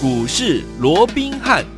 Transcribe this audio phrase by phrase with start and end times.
[0.00, 1.77] 股市罗宾汉。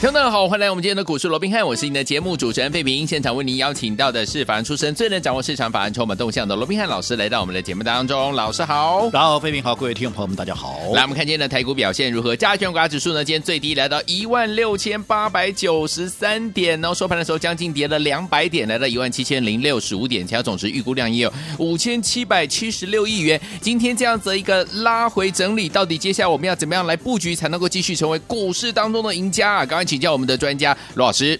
[0.00, 3.06] 听众们好，欢迎来我们今天的股市罗宾汉，我是您的节目主持人费平。
[3.06, 8.32] 现场为您邀请到的是法案出身、最能掌握市场法案筹码动向的罗宾汉老师，来到我们的节目当中。
[8.34, 10.78] 老师好，然后费平好，各位听众朋友们大家好。
[10.94, 12.34] 来，我们看今天的台股表现如何？
[12.34, 13.22] 加权股价指数呢？
[13.22, 23.38] 今天最低来到一万六千八百九十三点哦，收盘的时候将近跌了两百点，来到一万七千零六十五点，成交总值预估量也有五千七百七十六亿元。
[23.60, 29.66] 今天这样子一个拉回整理，到底接下来我们要怎么样来布局，才能够继续成为股市当中的赢家啊？
[29.66, 30.76] 刚刚请教我们的专家。
[30.94, 31.36] 罗老师，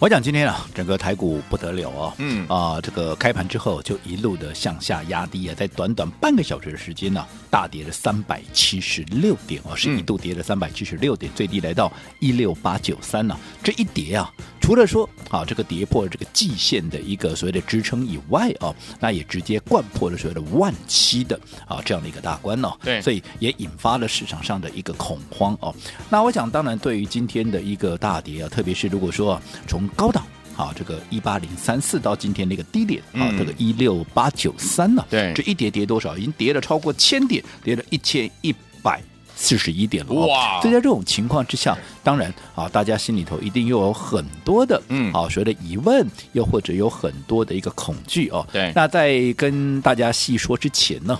[0.00, 14.28] 我讲今天啊，整个台股不得了哦，嗯啊，这个开盘之后就一路的向下压低啊，在短短半个小时的时间呢、啊，大跌了三百七十六点哦，是一度跌了三百七十六点，最低来到一六八九三呢，这一跌啊。
[14.60, 22.72] 除了说啊，这个跌破了这个季线的一个所谓的支撑以外啊，那也直接贯破了所谓的万七的啊这样的一个大关哦。
[22.82, 25.74] 对，所以也引发了市场上的一个恐慌哦。
[26.08, 30.24] 那我想，当然对于今天的一个大跌啊，特别是如果说、啊、从高档
[30.56, 36.16] 啊这个一八零三四到今天那个低点啊、嗯、这个一六八九三呢，对，这一跌跌多少？
[36.16, 39.00] 已经跌了超过千点，跌了一千一百。
[39.42, 40.60] 四十一点了哇！
[40.60, 41.74] 所以在这种情况之下，
[42.04, 48.46] 当然啊，大家心里头一定又有很多的嗯，啊，所谓的疑问，又或者有很多的一个恐惧哦。
[48.52, 51.18] 对，那在跟大家细说之前呢，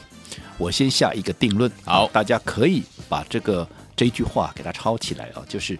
[0.58, 5.78] 我先下一个定论，好，大家可以把这个这句话给它抄起来啊，就是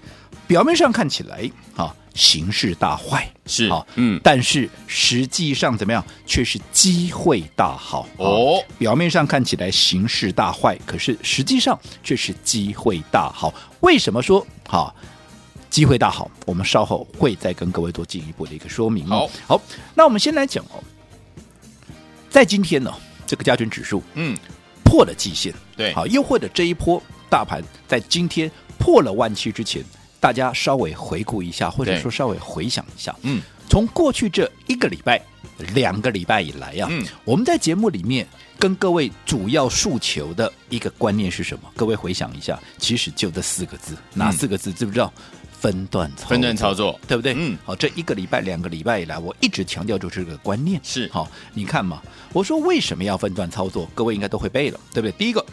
[0.50, 1.94] 表面上看起来啊。
[2.12, 8.60] 形势大坏是啊，嗯，但是实际上怎么样，却是机会大好哦。
[8.76, 13.54] 表面上看起来形势大坏，可是实际上却是机会大好。
[13.78, 14.92] 为什么说好
[15.70, 16.28] 机会大好？
[16.46, 19.30] 我们稍后会再跟各位做进一步的一个说明哦。
[19.46, 19.62] 好，好，
[19.94, 20.82] 那我们先来讲哦，
[22.28, 22.92] 在今天呢，
[23.24, 24.36] 这个加权指数嗯
[24.82, 29.80] 破了季线，对，好，又或者这一波大盘在今天破了万七之前。
[30.20, 35.20] 大家稍微回顾一下，或者说稍微回想一下，嗯，从过去这一个礼拜、
[35.74, 38.26] 两个礼拜以来啊，嗯，我们在节目里面
[38.58, 41.72] 跟各位主要诉求的一个观念是什么？
[41.74, 44.72] 各位回想一下，其实就这四个字，哪四个字？
[44.72, 45.12] 知不知道？
[45.58, 47.34] 分段操作，分段操作，对不对？
[47.36, 52.02] 嗯，好，这一个礼拜、两个礼拜以来，我一直强调就是这个观念，是好，你看嘛，
[52.32, 53.86] 我说为什么要分段操作？
[53.94, 55.12] 各位应该都会背了，对不对？
[55.12, 55.44] 第一个，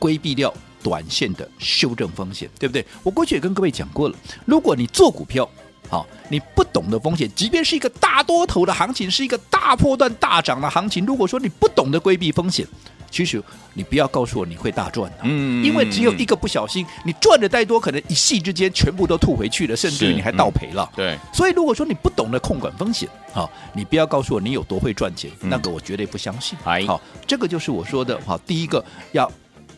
[0.00, 0.52] 规避掉。
[0.82, 2.84] 短线的修正风险，对不对？
[3.02, 5.48] 我过去也跟各位讲过了，如果你做股票，
[5.88, 12.66] 好，你不懂得风险，即便是一个大多头的行情，是一个大波段大涨的行情，如果说你不懂得规避风险，
[13.10, 13.42] 其实
[13.74, 21.18] 你不要告诉我你会大赚的，嗯，因为只有一个不小心，你赚的再多，可能一夕之间全部都吐回去了，甚至于你还倒赔了，嗯，对。
[21.34, 26.56] 所以如果说你不懂得控管风险，好，你不要告诉我你有多会赚钱，嗯，那个我绝对不相信。
[26.86, 28.82] 好，这个就是我说的，好，第一个
[29.12, 29.30] 要。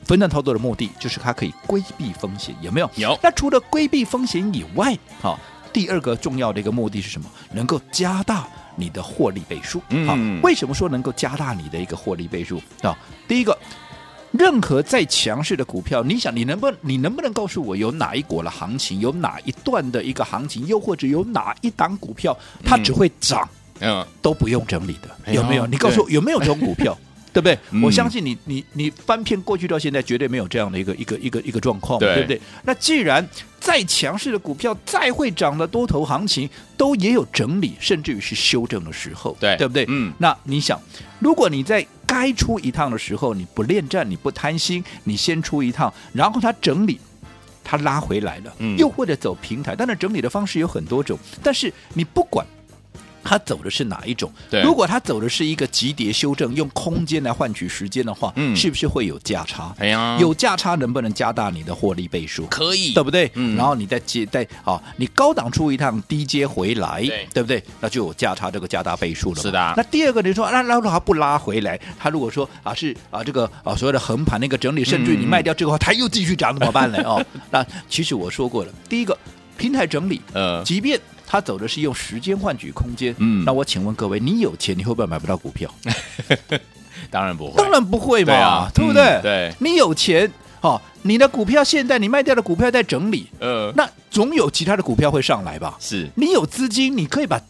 [0.05, 2.91] 分段操作的目的就是它可以规避风险，有没有？
[2.97, 3.19] 有。
[3.23, 5.39] 那除了规避风险以外，好，
[5.73, 7.29] 第二个重要的一个目的是什么？
[7.53, 9.81] 能够加大你的获利倍数。
[9.89, 10.07] 嗯。
[10.07, 12.97] 好，为什么说能够加大你的一个获利倍数啊？
[13.27, 13.57] 第一个，
[14.33, 23.49] 任何再强势的股票，你想你能不能你能不能告诉我有哪一国的行情，有哪一段的一个行情，又或者有哪一档股票它只会涨，
[23.81, 25.67] 嗯，都不用整理的，有没有？
[25.67, 26.97] 你告诉我有没有这种股票？
[27.35, 27.59] 对不对？
[27.73, 32.41] 嗯、我相信你，你你翻篇过去到现在，绝对没有这样的一个一个一个一个状况，对，对不对？
[32.63, 33.29] 那既然
[33.59, 39.85] 再强势的股票，再会涨的多头行情，都也有整理，甚至于是修正的时候，对，对不对？
[39.89, 40.13] 嗯。
[40.19, 40.81] 那你想，
[41.19, 47.01] 如果你在该出一趟的时候，你不恋战，你不贪心，你先出一趟，然后它整理，
[47.65, 52.47] 它拉回来了，嗯，又或者走平台，当然整理的方式有很多种，但是你不管。
[53.25, 54.31] 他走的是哪一种？
[54.51, 59.75] 对，如果他走的是一个急跌修正，用空间来换取时间的话，嗯，是不是会有价差？
[59.79, 62.47] 哎呀，有价差能不能加大你的获利倍数？
[62.47, 63.31] 可以，对不对？
[63.35, 67.63] 嗯，然后你再接再啊，你高档出一趟，低阶回来，对，对不对？
[67.81, 69.41] 那就有价差这个加大倍数了。
[69.41, 69.75] 是的。
[69.77, 77.03] 那第二个你说，那那如果他不拉回来，他如果说啊是啊这个啊所谓的横盘那个整理，甚至于你卖掉这个话，他又继续涨怎么办呢？
[77.05, 79.17] 哦，那其实我说过了，第一个
[79.57, 81.01] 平台整理，呃，即便。
[81.35, 85.69] 他走的是用时间换取空间，嗯，那我请问各位，你有钱你会不会买不到股票？
[87.11, 89.03] 当然不会，当然不会嘛，对，啊、对不对？
[89.03, 95.77] 嗯、对，你有钱，哦，你的股票现在你卖掉的股票在整理，呃，那总有其他的股票会上来吧？
[95.81, 97.41] 是你有资金，你可以把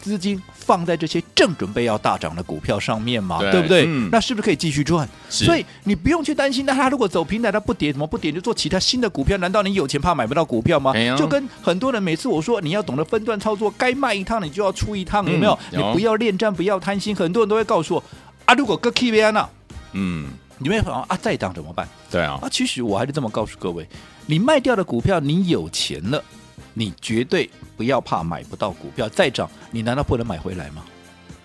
[0.00, 0.42] 资金。
[0.62, 3.84] 放在这些正准备要大涨的股票上面嘛，对，对不对？
[3.86, 5.08] 嗯、那是不是可以继续赚？
[5.28, 8.30] 所以你不用去担心，那他如果走平台，它不跌，怎么不跌？
[8.30, 9.36] 就做其他新的股票？
[9.38, 10.92] 难道你有钱怕买不到股票吗？
[10.94, 15.58] 哎、就跟很多人每次我说你要懂得分段操作，该卖一趟你就要出一趟，有没有？
[15.72, 17.14] 嗯、有，你不要恋战，不要贪心。
[17.14, 18.04] 很多人都会告诉我
[18.44, 19.48] 啊，如果割 K V 呢？
[19.92, 20.28] 嗯。
[20.58, 21.88] 你们想啊，再涨怎么办？
[22.08, 23.84] 对啊，啊，其实我还是这么告诉各位，
[24.26, 26.22] 你卖掉的股票，你有钱了，
[26.74, 30.82] 你绝对不要怕买不到股票，再涨，你难道不能买回来吗？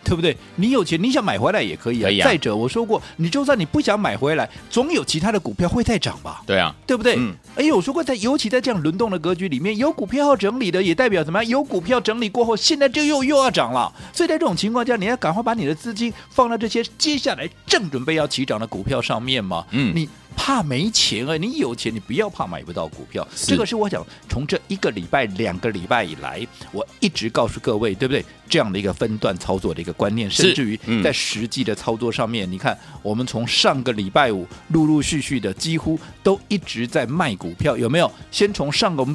[0.04, 0.38] 对不对？
[0.56, 2.10] 你有钱，你想买回来也可以啊。
[2.10, 6.42] 啊再者，我说过，你就算你不想买回来，总有其他的股票会再涨吧？
[6.48, 7.18] 对啊，对不对？
[7.18, 7.36] 嗯。
[7.58, 11.50] 哎呦，我说过，在尤其在这样轮动的格局里面，有股票要整理的，也代表怎么样？
[11.50, 13.94] 有股票整理过后，现在就又又要涨了。
[14.14, 19.66] 所以在这种情况下，你要赶快把你的资金放到这些接下来正准备要起涨的股票上面嘛。
[19.72, 19.92] 嗯。
[19.94, 20.08] 你。
[20.38, 21.36] 怕没钱啊？
[21.36, 23.28] 你有钱，你不要怕买不到股票。
[23.36, 28.24] 这个是我想从这一个礼拜、两个礼拜以来，我一直告诉各位，对不对？
[28.48, 38.10] 这样的一个分段操作的一个观念，甚至于在实际的操作上面，嗯、你看，我们从上个礼拜五陆陆续续的，几乎都一直在卖股票，有没有？
[38.32, 39.06] 先从上个。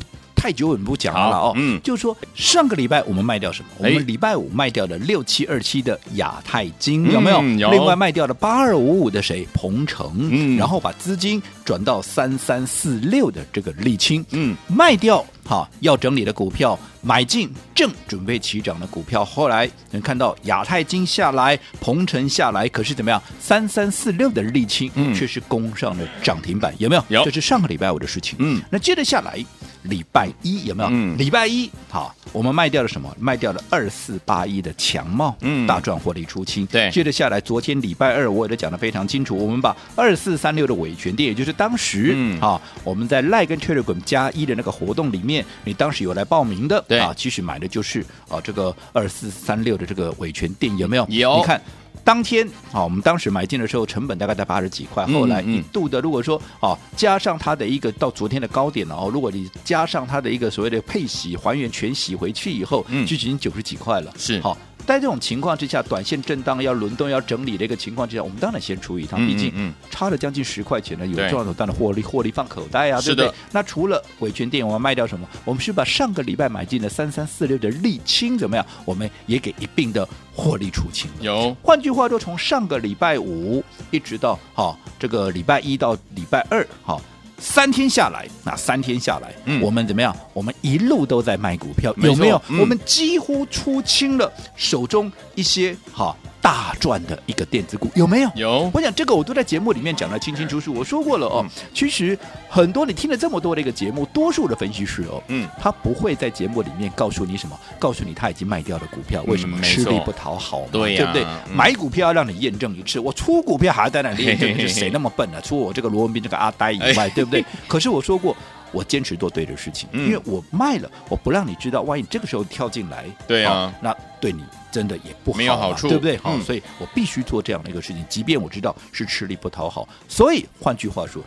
[0.42, 3.68] 太久我们不讲了哦，嗯，就是说上个礼拜我们卖掉什么？
[3.78, 7.40] 我们礼拜五卖掉了六七二七的亚太金，有没有？
[7.60, 7.70] 有。
[7.70, 9.46] 另外卖掉了八二五五的谁？
[9.54, 19.24] 鹏程，嗯，然后把资金转到三三四六的这个沥青，嗯，卖掉哈要整理的股票，买进正准备起涨的股票。
[19.24, 23.22] 后来能看到亚太金下来，鹏程下来，可是怎么样？
[23.38, 27.04] 三三四六的沥青，嗯，却是攻上了涨停板，有没有？
[27.10, 27.24] 有。
[27.24, 29.38] 这是上个礼拜五的事情，嗯，那接着下来。
[29.82, 30.88] 礼拜一有没有？
[30.92, 33.14] 嗯、礼拜一好，我们卖掉了什么？
[33.18, 36.64] 卖掉了二四八一的强茂，嗯，大赚获利出清。
[36.66, 51.06] 对，接着下来，昨天礼拜二我也都讲的非常清楚，我们把二四三六的尾权店，也就是当时、嗯、啊我们在 Line 跟 Telegram 加一的那个活动里面，你当时有来报名的，对啊，其实买的就是啊这个二四三六的这个尾权店，有没有？
[51.08, 51.60] 有，你看。
[52.04, 55.06] 当天啊，我们当时买进的时候，成本大概在八十几块。
[55.06, 64.12] 后来一度的，如果说啊，加上它的一个到昨天的高点了哦，如果你加上它的一个所谓的配息还原全息回去以后，就已经九十几块了。
[64.18, 64.56] 是好。
[64.86, 73.32] 在这种情况之下，短线震荡要轮动要整理的一个情况之下，我们当然先出一趟，毕竟差了将近十块钱呢，有赚有赚的获利，获利放口袋啊，对不对？
[73.52, 75.26] 那除了伟权电，我们卖掉什么？
[75.44, 78.66] 我们是把上个礼拜买进的三三四六的沥青怎么样？
[78.84, 81.10] 我们也给一并的获利出清。
[81.20, 87.00] 有，换句话说，从上个礼拜五一直到好这个礼拜一到礼拜二，好。
[87.42, 90.16] 三天下来，那三天下来，嗯，我们怎么样？
[90.32, 92.40] 我们一路都在卖股票，有没有？
[92.48, 96.16] 嗯、我们几乎出清了手中一些哈。
[96.42, 98.30] 大赚的一个电子股有没有？
[98.34, 100.74] 有，我想这个我都在节目里面讲的清清楚楚。
[100.74, 102.18] 我说过了哦，嗯、其实
[102.48, 109.60] 很多你听了这么多的一个节目，多数的分析师哦，嗯，他不会在节目里面告诉你什么，告诉你他已经卖掉了股票，为什么？
[109.62, 111.22] 吃力不讨好嘛，对、啊、对不对？
[111.22, 115.40] 嗯、买股票要让你验证一次，我出股票还要在那里验证，是谁那么笨呢、啊？
[115.40, 117.44] 除我这个罗文斌这个阿呆以外， 对不对？
[117.68, 118.36] 可是我说过。
[118.72, 126.16] 我坚持做对的事情，因为我卖了，我不让你知道，万一这个时候跳进来，对啊，那对你真的也不好，没有好处，对不对？
[126.16, 129.88] 好，所以我必须做这样的一个事情，即便我知道是吃力不讨好。
[130.08, 131.22] 所以换句话说，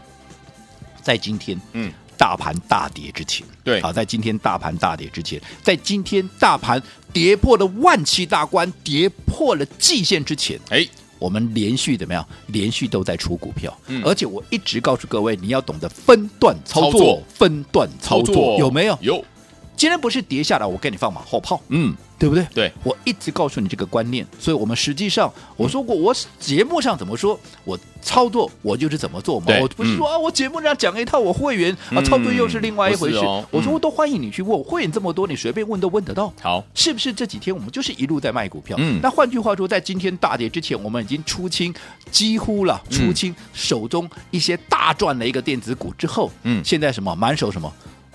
[1.02, 6.82] 在今天，嗯，大盘大跌之前，对，好，在今天大盘大跌之前，在今天大盘
[7.14, 10.86] 跌破了万七大关，跌破了季线之前，哎。
[11.20, 12.26] 我们连续怎么样？
[12.48, 18.98] 连续都在出股票，嗯、而且我一直告诉各位，你要懂得分段操作，操作分段操作，操作有没有？
[19.02, 19.26] 有。
[19.76, 22.46] 今天不是跌下来，我给你放马后炮，嗯，对不对？
[22.54, 33.18] 对，我一直告诉你这个观念，所以我们实际上我说过，我节目上怎么说，我操作我就是怎么做嘛，我不是说啊，我节目上讲一套，我会员啊操作又是另外一回事。
[33.52, 36.34] 我说我都欢迎你去问，会员这么多，你随便问都问得到。
[36.42, 38.78] 好，是不是这几天我们就是一路在卖股票？
[38.80, 41.74] 嗯，那换句话说，在今天大跌之前，我们已经出清
[42.10, 47.72] 几乎了，出清手中一些大赚的一个电子股之后，嗯，现在什么满手什么？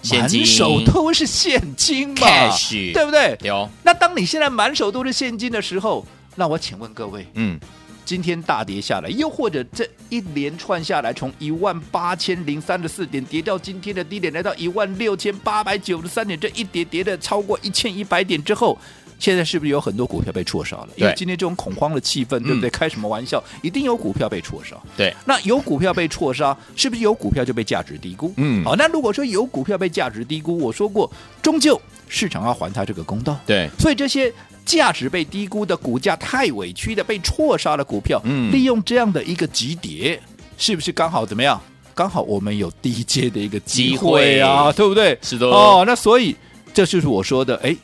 [0.09, 3.37] 满手都是现金嘛，Cash, 对不对？
[3.42, 3.69] 有。
[3.83, 7.59] 那当你现在满手都是现金的时候，那我请问各位，嗯，
[8.04, 18.78] 今天大跌下来，又或者这一连串下来，从一万八千零三十四点跌到今天的低点，来到一万六千八百九十三点，这一跌跌的超过一千一百点之后。
[19.21, 20.89] 现在是不是有很多股票被错杀了？
[20.97, 22.71] 因为今天这种恐慌的气氛，对不对？
[22.71, 23.41] 开什么玩笑？
[23.62, 24.75] 一定有股票被错杀。
[24.97, 28.33] 对，那有股票被错杀，是不是有股票就被价值低估？
[28.39, 31.09] 嗯，好，那如果说有股票被价值低估，我说过，
[31.43, 33.39] 终究市场要还他这个公道。
[33.47, 34.33] 对，所以这些
[34.65, 40.19] 价值被低估的股价太委屈的被错杀的股票，嗯，利用这样的一个急跌，
[40.57, 41.61] 是不是刚好怎么样？
[41.95, 45.19] 刚好我们有低阶的一个机会啊，对不对？
[45.21, 45.47] 是的。
[45.47, 46.35] 哦，那所以
[46.73, 47.77] 这就是我说的，哎。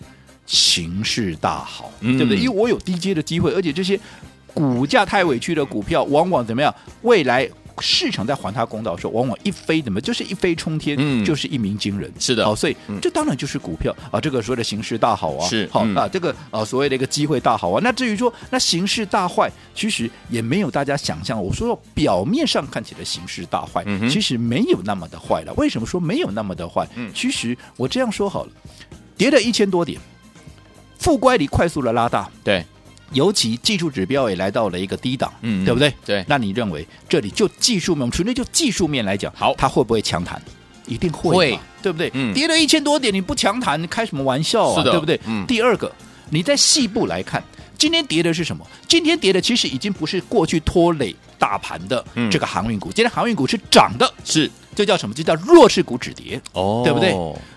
[0.47, 2.37] 形势大好，对不对？
[2.39, 3.99] 因为我有低阶的机会，而且这些
[4.55, 6.75] 股价太委屈的股票，往往怎么样？
[7.03, 7.49] 未来
[7.79, 12.11] 市场在还他公道的时候，往往一飞怎么就是一飞冲天，嗯就是一鸣惊人。
[12.19, 17.81] 是的好、所以嗯这当然就是股票啊，这个所谓的形势大好啊，是嗯好啊，这个啊所谓的一个机会大好啊。
[17.85, 21.39] 那至于说那形势大坏，其实也没有大家想象。
[21.39, 25.53] 我说表面上看起来形势大坏，嗯其实没有那么的坏了。
[25.59, 26.89] 为什么说没有那么的坏？
[26.97, 28.51] 嗯其实我这样说好了，
[29.19, 30.01] 跌了一千多点，
[31.07, 32.29] 负乖离快速的拉大。
[32.43, 32.65] 对，
[33.13, 35.95] 尤其技术指标也来到了一个低档，嗯对不对？
[36.05, 40.43] 对那你认为这里就技术面，我们纯粹就技术面来讲，好它会不会强弹？
[40.89, 42.11] 一定会对不对？
[42.15, 44.79] 嗯跌了一千多点，你不强弹，你开什么玩笑啊？
[44.79, 45.21] 是的对不对？
[45.27, 45.93] 嗯第二个，
[46.31, 47.41] 你在细部来看，
[47.79, 48.67] 今天跌的是什么？
[48.89, 55.15] 今天跌的其实已经不是过去拖累大盘的嗯这个航运股，今天航运股是涨的，是这叫什么？
[55.15, 56.43] 这叫弱势股止跌。
[56.53, 57.15] 哦对不对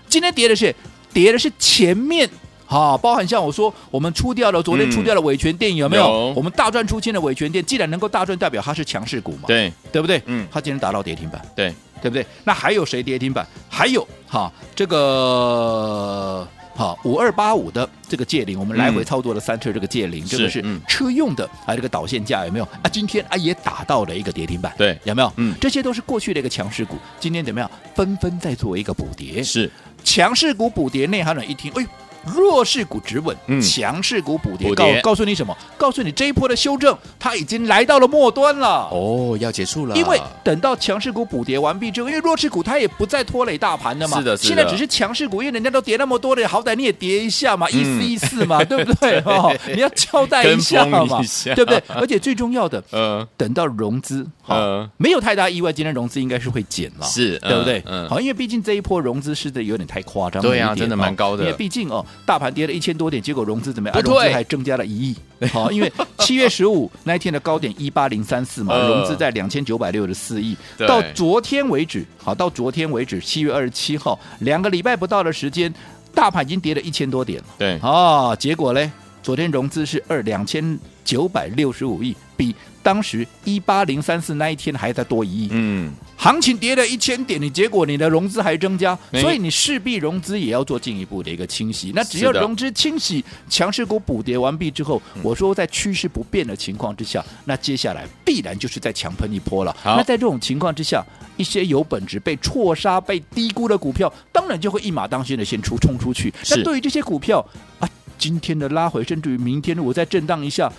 [0.08, 0.72] 今天跌的是
[1.12, 2.30] 跌的是前面。
[2.70, 6.32] 好、包含像我说，我们出掉了昨天嗯出掉了维权电有没有？
[6.36, 10.22] 我们大赚出清的维权电，既然能够大赚，代表它是强势股嘛，对对不对？
[10.26, 12.24] 嗯它今天达到跌停板，对，对不对？
[12.44, 13.44] 那还有谁跌停板？
[13.68, 16.46] 还有哈，这个
[16.76, 22.88] 哈五二八五的这个界零，我们来回操作了三次这个界灵，这个是车用的啊，这个导线架有没有啊？
[22.92, 25.32] 今天啊也打到了一个跌停板，对有没有？
[25.38, 27.68] 嗯这些都是过去的一个强势股，今天怎么样？
[27.96, 29.68] 纷纷在做一个补跌，是
[30.04, 31.88] 强势股补跌，内行人一听，哎呦。
[32.24, 33.60] 弱势股止稳，嗯。
[33.60, 35.00] 强势股补跌，补跌。
[35.00, 35.56] 告告诉你什么？
[35.76, 38.88] 告诉你这一波的修正，它已经来到了末端了。
[38.90, 44.48] 哦，要结束了，因为等到强势股补跌完毕之后，因为弱势股它也不再拖累大盘了嘛，是的是的。
[44.48, 49.18] 现在只是强势股，因为人家都跌那么多了，好歹你也跌一下嘛，意思嗯意思嘛， 对不对？
[49.24, 51.82] 哦，你要交代一下跟嘛风一下，对不对？
[51.88, 57.78] 而且最重要的，呃等到融资，好、嗯没有太大意外，今天融资应该是会减了，是对不对？
[57.86, 64.00] 嗯嗯好，因为毕竟这一波融资是的有点太夸张对啊真的蛮高的哦因为毕竟哦，大盘跌了一千多点，结果融资怎么样？
[64.02, 65.16] 融资还增加了一亿。
[65.52, 70.56] 好， 因为七月十五 那一天的高点一八零三四嘛，呃融资在两千九百六十四亿。
[70.76, 75.72] 对到昨天为止，好，到昨天为止，七月二十七号，两个礼拜不到的时间，
[76.14, 77.44] 大盘已经跌了一千多点了。
[77.58, 78.90] 对啊，结果嘞，
[79.22, 85.48] 昨天融资是二两千九百六十五亿，比当时一八零三四那一天还再多一亿。
[85.52, 91.92] 嗯行情跌了一千点，你结果你的融资还增加，哎所以你势必融资也要做进一步的一个清洗。
[91.94, 99.74] 那只要融资清洗，强势股补跌完毕之后，我说在趋势不变的情况之下，那接下来必然就是在强喷一波了。
[99.84, 101.02] 那在这种情况之下，
[101.38, 106.32] 一些有本质被错杀、被低估的股票，当然就会一马当先的先出冲出去。
[106.50, 107.42] 那对于这些股票
[107.78, 110.70] 啊，今天的拉回，甚至于明天如果再震荡一下。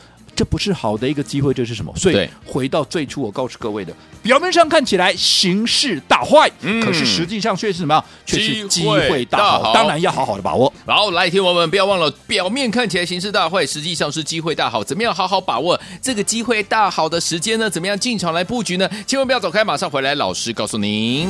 [0.41, 1.93] 这不是好的一个机会，这是什么？
[1.95, 3.93] 所以回到最初，我告诉各位的，
[4.23, 8.03] 表面上看起来形势大坏，嗯可是实际上却是什么？
[8.25, 10.73] 却是机机会会大好，大好当然要好好的把握。
[10.87, 14.83] 好，来，听我们不要忘了，表面看起来形势大坏，实际上是机会大好。
[14.83, 17.69] 怎么样好好把握这个机会大好的时间呢？
[17.69, 18.89] 怎么样进场来布局呢？
[19.05, 21.29] 千万不要走开，马上回来，老师告诉您。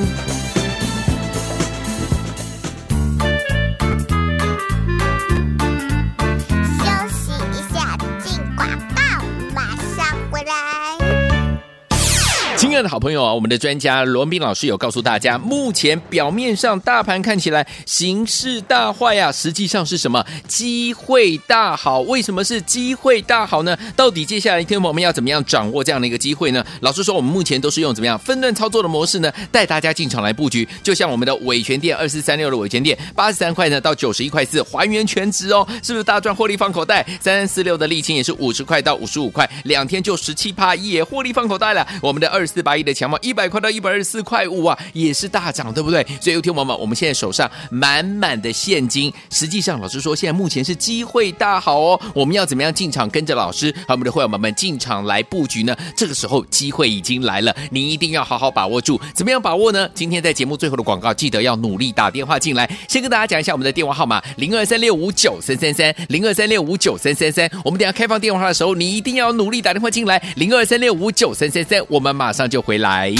[12.83, 20.25] 的好朋友啊，我们的专家罗文斌老师有告诉大家，目前表面上大盘看起来形势大坏啊，实际上是什么？
[20.47, 22.01] 机会大好。
[22.01, 23.77] 为什么是机会大好呢？
[23.95, 26.65] 到底接下来一天我们要怎么样掌握这样的一个机会呢？
[26.81, 30.67] 老师说，我们目前都是用怎么样分段操作的模式呢，带大家进场来布局。
[30.81, 37.05] 就像我们的伟权店二四三六的伟权店，八十三块呢到九十一块四，还原全值哦，是不是大赚获利放口袋？
[37.19, 41.87] 三三四六的沥青也是五十块到五十五块，两天就十七趴，也获利放口袋了。
[42.01, 46.05] 我们的二四八一的强茂一百块到一百二十四块五啊，也是大涨，对不对？
[46.19, 51.99] 所以，有听友们，我们现在手上满满的现金，实际上老师说，现在目前是机会大好哦。
[52.13, 55.75] 我们要怎么样进场，跟着老师和我们的会员们们进场来布局呢？
[55.95, 58.99] 这个时候机会已经来了，你一定要好好把握住。
[59.13, 59.89] 怎么样把握呢？
[59.93, 62.69] 今天在节目最后的广告，记得要努力打电话进来。
[62.87, 67.49] 先跟大家讲一下我们的电话号码：零二三六五九三三三，零二三六五九三三三。
[67.63, 71.81] 我们等下开放电话的时候，你一定要努力打电话进来，零二三六五九三三三。
[71.87, 73.13] 我们马上就回来。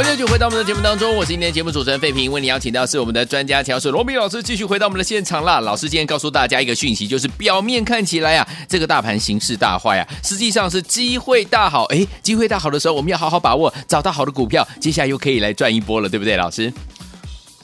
[0.00, 5.60] 欢迎继续回到我们的节目当中，我是今天节目主持人费平，为你邀请到是我们的专家乔水罗比老师，继续回到我们的现场啦。
[5.60, 11.84] 老师今天告诉大家一个讯息，就是表面看起来啊，这个大盘形势大坏啊，实际上是机会大好。
[11.90, 16.72] 哎，机会大好的时候，我们要好好把握，找到好的股票，接下来又可以来赚一波了，对不对，老师？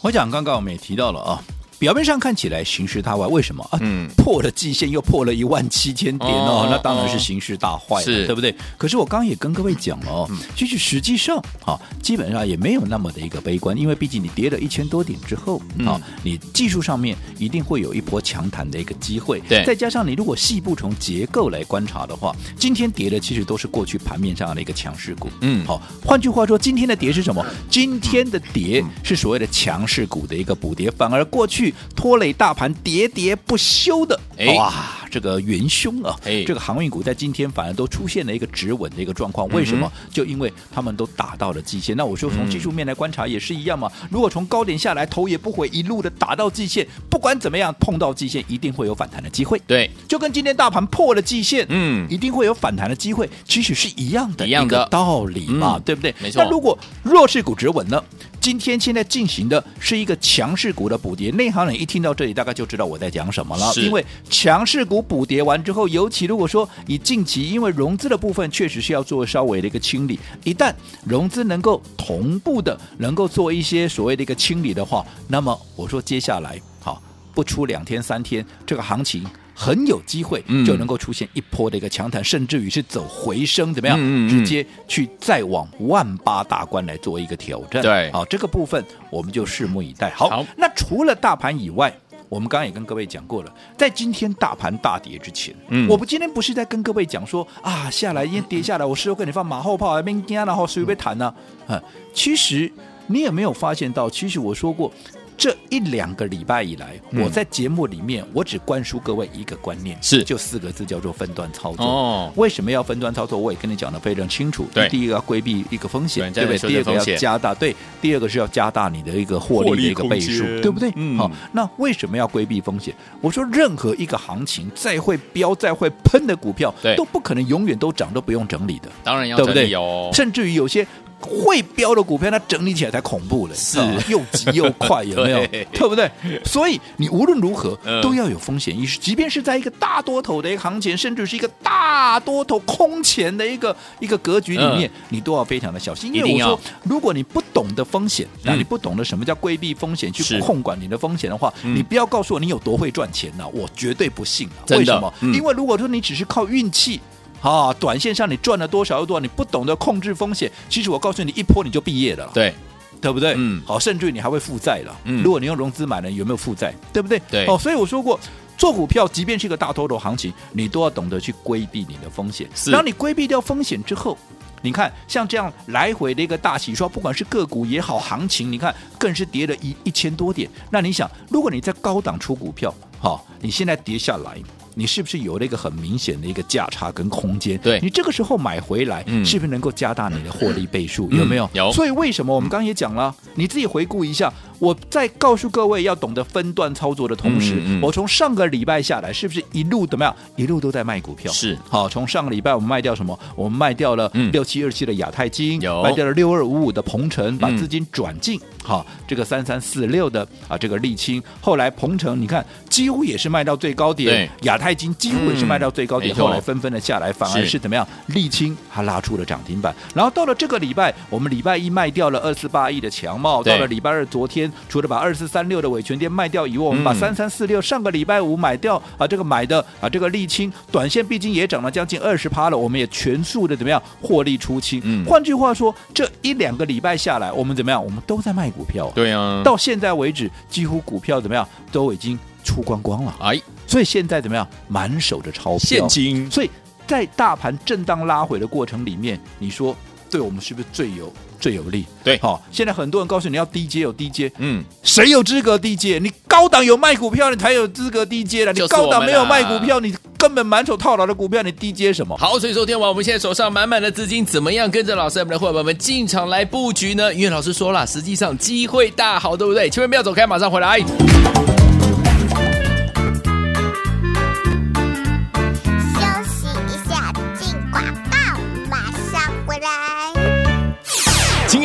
[0.02, 1.42] 我讲刚刚我们也提到了啊。
[1.86, 3.62] 表面上看起来形势大坏，为什么？
[3.70, 3.78] 啊？
[3.80, 8.26] 嗯，破了季线又破了一万七千点哦，哦那当然是形势大坏了，是。
[8.26, 8.52] 对不对？
[8.76, 27.46] 可是我刚刚也跟各位讲了哦，其实实际上啊，基本上也没有那么的一个悲观，因为毕竟你跌了一千多点之后啊，你技术上面一定会有一波强弹的一个机会，对，再加上你如果细部从结构来观察的话，今天跌的其实都是过去盘面上的一个强势股，嗯，好，换句话说，今天的跌是什么？
[27.70, 32.56] 今天的跌是所谓的强势股的一个补跌，反而过去拖累大。
[32.56, 34.18] 盘喋喋不休的，
[34.56, 34.72] 哇，
[35.10, 39.46] 这个元凶啊，这个航运股在今天反而都出现了一个止稳的一个状况。
[39.48, 39.92] 为什么？
[40.10, 41.94] 就因为他们都打到了季线。
[41.94, 43.92] 那我说从技术面来观察也是一样嘛。
[44.10, 49.60] 如果从高点下来头也不回，一路的打到季线，不管怎么样碰到季线，一定会有反弹的机会。
[49.66, 56.14] 对，就跟今天大盘破了季线，嗯，一定会有反弹的机会，其实是一样的，一样的道理嘛，对不对？
[56.22, 56.42] 没错。
[56.42, 58.02] 那如果弱势股止稳呢？
[58.46, 63.72] 今天现在进行的是一个强势股的补跌，内行人一听到这里，大概就知道我在讲什么了。
[63.74, 70.72] 因为强势股补跌完之后，尤其如果说以近期，因为融资的部分确实是要做稍微的一个清理，一旦
[71.04, 77.02] 融资能够同步的能够做一些所谓的一个清理的话，那么我说接下来好
[77.34, 79.26] 不出两天三天，这个行情。
[79.58, 83.98] 很有机会就能够出现一波的一个强弹，嗯、甚至于是走回升，怎么样？
[84.28, 87.80] 直接去再往万八大关来做一个挑战。
[87.80, 90.10] 对，好，这个部分我们就拭目以待。
[90.10, 91.90] 好，好那除了大盘以外，
[92.28, 101.34] 我们刚刚也跟各位讲过了，在今天大盘大跌之前，嗯，我们今天不是在跟各位讲说啊，下来因为跌下来，我事后跟你放马后炮，边惊然后随便谈呢？
[101.66, 102.70] 啊，其实
[103.06, 104.10] 你有没有发现到？
[104.10, 104.92] 其实我说过。
[105.36, 111.84] 这一两个礼拜以来，嗯、我在节目里面，我只灌输各位一个观念，是就四个字，叫做分段操作。
[111.84, 113.38] 哦，为什么要分段操作？
[113.38, 114.66] 我也跟你讲的非常清楚。
[114.72, 116.70] 对，第一个要规避一个风险，对，对不对？
[116.70, 120.90] 第二个要加大，对，第二个是要加大你的一个获利的一个倍数，对不对？
[120.96, 121.18] 嗯。
[121.18, 122.94] 好，那为什么要规避风险？
[123.20, 128.88] 我说，任何一个行情再会飙、再会喷的股票，都不可能永远都涨都不用整理的。
[129.04, 130.86] 当然要整理哦，甚至于有些。
[131.20, 135.46] 会标的股票，它整理起来才恐怖嘞，是 又急又快，有没有？
[135.46, 136.10] 对，对不对？
[136.44, 146.14] 所以你无论如何都要有风险意识，即便是在一个大多头的一个行情，甚至是一个大多头空前的一个一个格局里面，你都要非常的小心。
[146.14, 153.46] 因为我说，如果你不懂得风险，那你不懂得什么叫规避风险，去控管你的风险的话，你不要告诉我你有多会赚钱呢？
[153.52, 154.60] 我绝对不信啊。
[154.70, 155.12] 为什么？
[155.34, 157.00] 因为如果说你只是靠运气。
[157.40, 162.52] 啊，短线上你赚了多少又多少，你不懂得控制风险，其实我告诉你，一波你就毕业了，对，
[163.00, 163.34] 对不对？
[163.36, 164.96] 嗯，好，甚至于你还会负债了。
[165.04, 166.74] 嗯，如果你用融资买了，有没有负债？
[166.92, 167.20] 对不对？
[167.30, 167.46] 对。
[167.46, 168.18] 哦，所以我说过，
[168.58, 172.48] 做股票，即便是一个大头头行情，你都要懂得去规避你的风险。
[172.54, 172.70] 是。
[172.70, 174.18] 然后你规避掉风险之后，
[174.62, 180.50] 你看像这样来回的一个大洗刷，不管是个股也好，行情你看更是跌了一一千多点。
[180.70, 184.38] 那你想，如果你在高档出股票，好，你现在跌下来。
[184.78, 187.56] 你是不是有了一个很明显的一个价差跟空间？
[187.60, 191.08] 对，你这个时候买回来，嗯、是不是能够加大你的获利倍数？
[191.10, 191.48] 嗯、有没有？
[191.54, 191.72] 有。
[191.72, 200.14] 所以为什么我们刚刚也讲了，你自己回顾一下，我在告诉各位要懂得分段操作的同时，嗯嗯、我从上个礼拜下来，是不是一路怎么样？
[200.36, 201.32] 一路都在卖股票。
[201.32, 201.56] 是。
[201.68, 203.18] 好，从上个礼拜我们卖掉什么？
[203.34, 208.38] 我们卖掉了六七二七的亚太金，有卖掉了六二五五的鹏程，把资金转进。
[208.62, 215.46] 好，这个三三四六的啊，这个沥青，后来鹏程你看几乎也是卖到最高点，亚太金几乎也是。
[215.46, 217.86] 卖到最高点，后来纷纷的下来，反而是怎么样？
[218.08, 234.80] 沥青它拉出了涨停板，然后到了这个礼拜，我们礼拜一卖掉了二四八亿的强茂，到了礼拜二昨天，除了把二四三六的伟权店卖掉以外，我们把三三四六上个礼拜五买掉啊，这个买的啊，这个沥青短线毕竟也涨了将近二十趴了，我们也全数的怎么样获利出清？
[234.84, 237.82] 嗯，换句话说，这一两个礼拜下来，我们怎么样？
[237.82, 243.40] 我们都在卖股票，对啊，到现在为止，几乎股票怎么样都已经出光光了，哎。
[243.68, 244.46] 所以现在怎么样？
[244.68, 246.30] 满手的钞票，现金。
[246.30, 246.48] 所以
[246.86, 249.76] 在大盘震荡拉回的过程里面，你说
[250.10, 251.84] 对我们是不是最有最有利？
[252.04, 252.40] 对，好、哦。
[252.50, 255.98] 现在很多人告诉你要低阶有低阶，嗯，谁有资格低阶？
[255.98, 258.52] 你高档有卖股票，你才有资格低阶了。
[258.52, 262.16] 你高档没有卖股票，你根本满手套牢的股票，你低阶什么？
[262.16, 267.12] 好，所以说天王，我们现在手上满满的资金，怎么样跟着老师我们的伙伴们进场来布局呢？
[267.12, 269.68] 因为老师说了，实际上机会大好，对不对？
[269.68, 270.78] 千万不要走开，马上回来。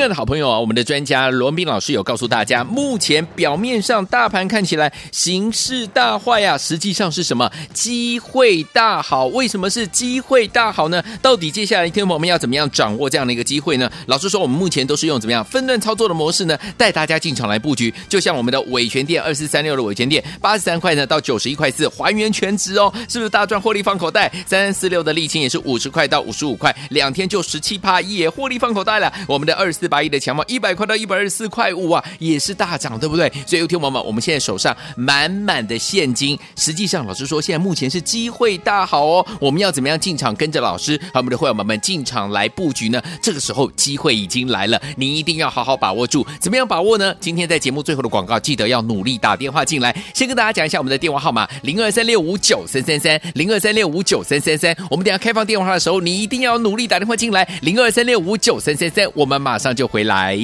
[0.10, 7.50] 的好朋友啊，我们的专家罗文斌老师有告诉大家，目前表面上大盘看起来形势大坏呀、啊，实际上是什么？
[7.74, 9.28] 机会大好。
[9.28, 11.04] 为什么是机会大好呢？
[11.22, 13.90] 到底接下来听我们要怎么样掌握这样的一个机会呢？
[14.08, 16.58] 老师说，我们目前都是用怎么样分段操作的模式呢？
[16.78, 24.32] 带大家进场来布局，就像我们的伟权店二四三六的伟权店，八十三块呢到九十一块四，还原全值哦，是不是大赚获利放口袋？
[24.46, 29.12] 三三四六的沥青也是五十块到五十五块，两天就十七趴，也获利放口袋了。
[29.28, 33.30] 我们的二四八一的强茂一百块到一百二十四块五啊，也是大涨，对不对？
[33.46, 39.28] 所以，有听友们，我们现在手上满满的现金，实际上老师说，现在目前是机会大好哦。
[39.42, 43.04] 我们要怎么样进场，跟着老师和我们的会员们们进场来布局呢？
[43.22, 46.26] 这个时候机会已经来了，你一定要好好把握住。
[46.40, 47.14] 怎么样把握呢？
[47.20, 49.94] 今天在节目最后的广告，记得要努力打电话进来。
[50.14, 54.74] 先跟大家讲一下我们的电话号码：零二三六五九三三三，零二三六五九三三三。
[54.90, 59.06] 我们等下开放电话的时候，你一定要努力打电话进来，零二三六五九三三三。
[59.14, 60.38] 我们马上就就回来。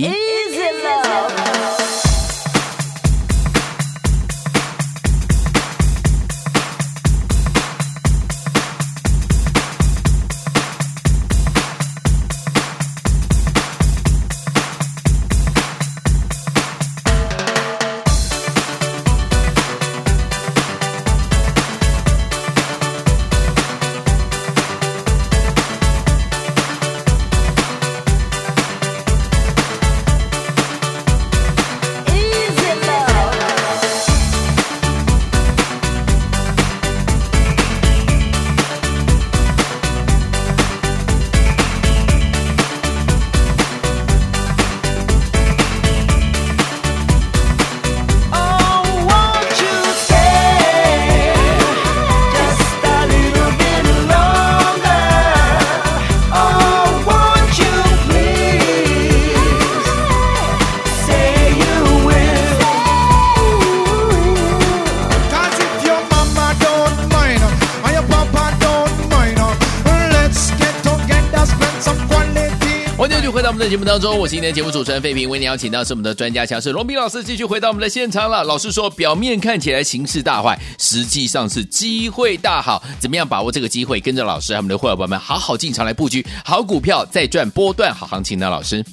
[73.30, 78.44] 回到我们的节目当中，我是今天的节目主持人费平，为你邀请到是我们的专家强师龙斌老师，继续回到我们的现场了。
[78.46, 82.82] 老师说，表面看起来形势大坏，实际上是机会大好。
[83.00, 84.00] 怎么样把握这个机会？
[84.00, 88.50] 跟着老师，他们的会员们好好进场来布局好股票，再赚波段好行情呢？
[88.50, 88.84] 老师。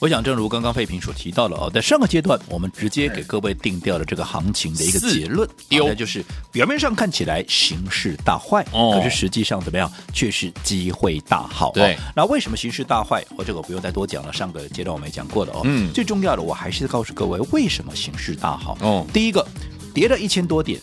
[0.00, 11.72] 我想，正如刚刚费平所提到了哦，在上个阶段，我们直接给各位定掉了这个行情的一个结论，丢、啊、就是表面上看起来形势大坏，哦，可是实际上怎么样，却是机会大好。
[11.72, 13.24] 对、哦，那为什么形势大坏？
[13.36, 15.62] 我这个不用再多讲了，上个阶段我们也讲过了哦。
[15.64, 18.76] 嗯，最重要的，我还是告诉各位，为什么形势大好？
[18.82, 19.46] 哦，第一个，
[19.94, 20.78] 跌了一千多点，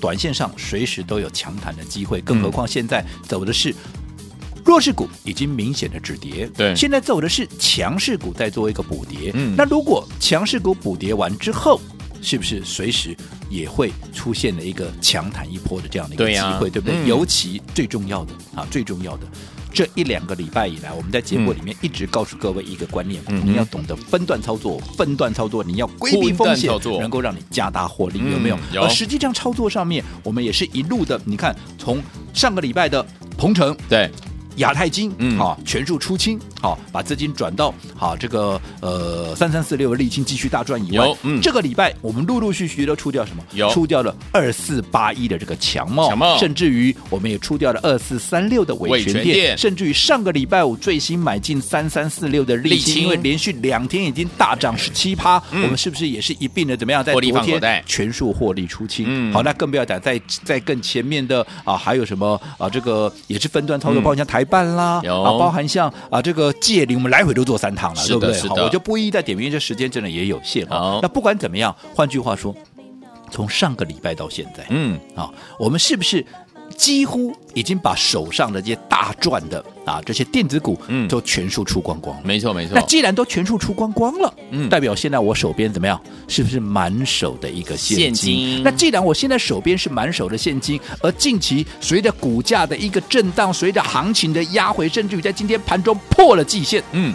[0.00, 3.72] 短线上随时都有强弹的机会，更何况现在走的是。
[4.64, 9.30] 弱势股已经明显的止跌，对，现在走的是强势股在做一个补跌。
[9.34, 11.80] 嗯，那如果强势股补跌完之后，
[12.22, 13.14] 是不是随时
[13.50, 16.96] 也会出现了一个强弹一波的这样的一个机会，对，不对？
[16.96, 19.26] 嗯、尤其最重要的啊，最重要的
[19.70, 28.58] 这一两个礼拜以来，我们在节目里面一直告诉各位一个观念：嗯、你要懂得分段操作，分段操作，你要规避风险，能够让你加大获利，有没有？
[28.72, 28.82] 有。
[28.82, 33.04] 而实际上操作上面，我们也是一路的，你看，从上个礼拜的
[33.36, 34.10] 鹏程，对。
[34.56, 43.44] 亚太金，嗯，好，全数出清，好，把资金转到好这个呃三三四六的丽清继续大赚以外，嗯，这个礼拜我们陆陆续续都出掉什么？
[43.52, 57.04] 有出掉了二四八一的这个强茂，强茂，甚至于我们也出掉了二四三六的伟权店，甚至于上个礼拜五最新买进三三四六的沥青，因为连续两天已经大涨十七趴，我们是不是也是一并的怎么样？
[57.04, 62.70] 在昨天全数获利出清，嗯，好，那更不要讲在在更前面的啊，还有什么啊？
[62.70, 64.42] 这个也是分段操作，包括像台。
[64.54, 68.40] 办啦，啊，包含像啊这个借零，我们来回都做三趟了，对不对？
[68.48, 70.98] 好，我就不一一再点名，这时间真的也有限啊。
[71.02, 72.54] 那不管怎么样，换句话说，
[73.30, 76.24] 从上个礼拜到现在，嗯，啊，我们是不是？
[76.76, 82.16] 几乎已经把手上的这些大赚的啊，这些电子股，嗯，都全数出光光。
[82.24, 82.72] 没错，没错。
[82.74, 86.00] 那既然都全数出光光了，嗯，代表现在我手边怎么样？
[86.26, 88.06] 是不是满手的一个现金？
[88.06, 88.62] 现金。
[88.62, 97.14] 那既然我现在手边是满手的现金，而近期随着股价的一个震荡，随着行情的压回，甚至于在今天盘中破了季线，嗯，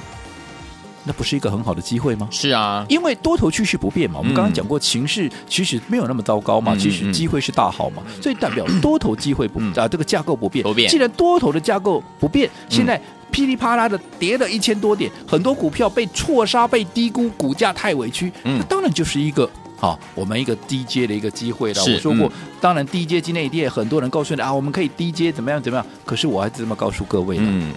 [1.04, 2.28] 那不是一个很好的机会吗？
[2.32, 10.64] 是啊，因为多头趋势不变嘛，我们刚刚嗯讲过，情势其实没有那么糟糕嘛，嗯其实机会是大好嘛，所以代表多头机会不嗯啊，这个架构不变。
[10.64, 13.00] 不变既然多头的架构不变，现在
[13.32, 19.50] 噼里啪啦的跌了一千多点，很多股票被错杀、被低估，股价太委屈，嗯那当然就是一个。
[19.78, 21.82] 好，我们一个低阶的一个机会了。
[21.82, 25.86] 我说过，嗯当然低阶今天一定很多人告诉你啊，我们可以低阶怎么样怎么样。
[26.04, 27.72] 可是我还是这么告诉各位的，嗯，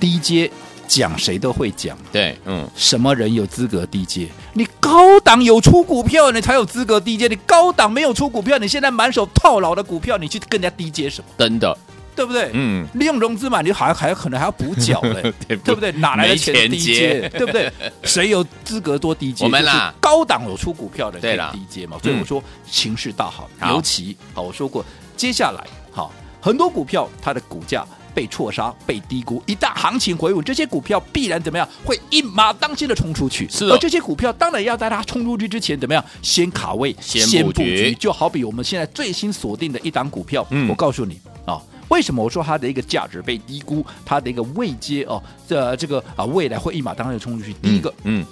[0.00, 0.50] 低阶
[0.88, 1.96] 讲谁都会讲。
[2.10, 4.26] 对，嗯，什么人有资格低阶？
[4.54, 7.28] 你高档有出股票，你才有资格低阶。
[7.28, 11.28] 你高档没有出股票，你现在满手套牢的股票，你去跟人家低阶什么？
[11.38, 11.76] 真的，
[12.16, 12.50] 对不对？
[12.54, 15.92] 嗯，利用融资嘛，你还还可能还要补缴嘞， 对不对不对？
[15.92, 17.28] 哪来的钱低接阶？
[17.28, 17.70] 对不对？
[18.02, 19.44] 谁有资格多低阶？
[19.44, 19.70] 我们是
[20.00, 21.98] 高档有出股票的对啦可以低阶嘛。
[22.02, 24.84] 所以嗯我说形势大好，好尤其好，我说过，
[25.16, 27.86] 接下来好很多股票它的股价。
[28.18, 31.68] 被错杀、被低估，一旦行情回稳，这些股票必然怎么样？
[31.84, 33.48] 会一马当先的冲出去。
[33.48, 36.04] 是的而这些股票当然要在它冲出去之前，怎么样？
[36.20, 41.62] 先卡位，先布局就好比我们现在最新锁定的一档股票，嗯我告诉你啊。
[41.90, 47.52] 为什么我说它的一个价值被低估，它的一个未接哦，这这个啊未来会一马当先的冲出去？
[47.62, 48.26] 第一个，嗯，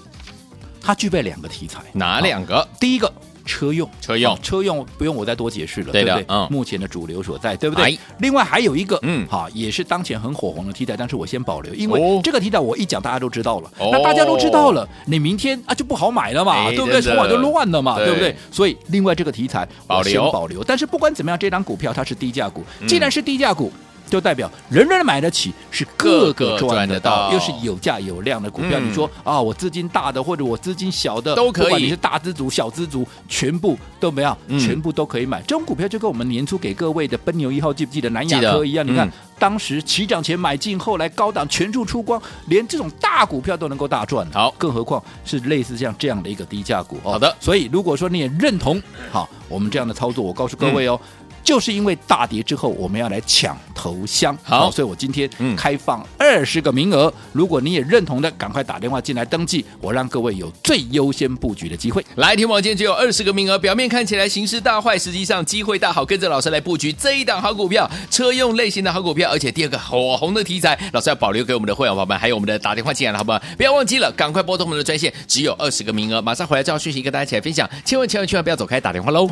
[0.81, 2.57] 它具备两个题材，哪两个？
[2.57, 2.69] 好？
[2.81, 3.13] 第一个。
[3.47, 4.39] 车用，车用。
[4.43, 6.27] 车用不用我再多解释了，对的不对？
[6.29, 6.47] 嗯。
[6.51, 7.99] 目前的主流所在，对不哎对？
[8.19, 9.27] 另外还有一个，嗯。
[9.29, 11.93] 好，也是当前很火红的题材，但是我先保留，因哦。
[11.95, 13.89] 为这个题材我一讲大家都知道了，哦。
[13.93, 17.01] 那大家都知道了，你明天啊就不好买了嘛，哎对不对？
[17.01, 18.07] 筹码就乱了嘛，对。
[18.07, 18.37] 对不对？
[18.51, 20.13] 所以另外这个题材我保留。
[20.13, 22.89] 先保留，但是不管怎么样，这张股票它是低价股，嗯。
[22.89, 23.73] 既然是低价股。
[24.07, 28.79] 就代表人人买得起，是个个赚得赚得到，又是有价有量的股票。
[28.79, 35.41] 嗯你说啊，我资金大的或者我资金小的都可以不管你是大资族、小资族，全部都没有，嗯全部都可以买。
[35.43, 38.87] 这种股票就跟我们年初给各位的奔牛一号，记不记得南亚科一样？
[38.87, 44.27] 你看嗯当时起涨前买进，后来高档全数出光，连这种大股票都能够大赚。
[44.33, 46.97] 好更何况是类似像这样的一个低价股。
[47.03, 48.81] 哦好的所以如果说你也认同，
[49.13, 50.99] 好，我们这样的操作，我告诉各位哦。
[51.47, 62.05] 就是因为大跌之后，我们要来抢头香，好所以我今天嗯开放二十个名额，如果你也认同的，赶快打电话进来登记，我让各位有最优先布局的机会。
[62.17, 79.31] 来，听我今天只有二十个名额，表面看起来形势大坏，实际上机会大好，跟着老师来布局这一档好股票，车用类型的好股票，而且第二个火红的题材，老师要保留给我们的会员朋友们，还有我们的打电话进来的好朋友，不要忘记了，赶快拨通我们的专线，只有二十个名额，马上回来照讯息跟大家一起来分享，千万千万千万不要走开，打电话喽。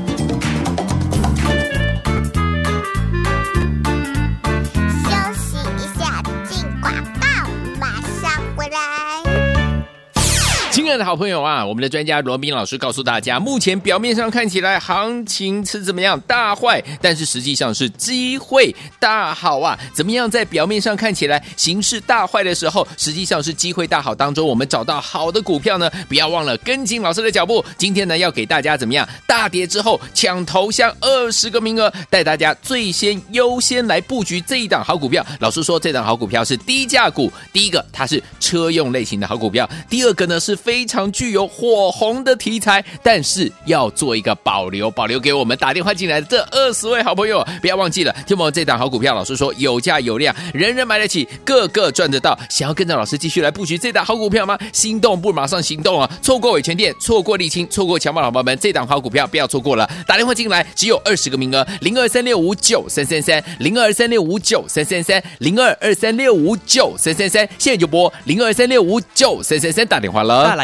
[10.85, 19.79] 亲爱的好朋友啊，我们的专家罗宾老师告诉大家，目前表面上看起来行情是怎么样大坏，但是实际上是机会大好啊！
[19.95, 25.91] 怎么样在表面上看起来形势大坏的时候，实际上是机会大好当中，我们找到好的股票呢？
[26.07, 27.65] 不要忘了跟紧老师的脚步。
[27.79, 29.09] 今天呢，要给大家怎么样？
[29.27, 35.25] 大跌之后抢头像二十个名额，带大家最先优先来布局这一档好股票。
[35.41, 52.37] 老师说，这档好股票是低价股，第一个它是车用类型的好股票，第二个呢是非非常具有火红的题材，但是要做一个保留，保留给我们打电话进来的这二十位好朋友，不要忘记了，听我们这档好股票，老师说有价有量，人人买得起，个个赚得到。
[52.51, 54.59] 想要跟着老师继续来布局这档好股票吗？
[54.73, 56.11] 心动不如马上行动啊！
[56.21, 70.64] 错过伟全店，错过沥青，错过强宝老婆们，这档好股票不要错过了，打电话进来只有二十个名额，零二三六五九三三三，零二三六五九三三三，零二二三六五九三三三，现在就拨零二三六五九三三三打电话了。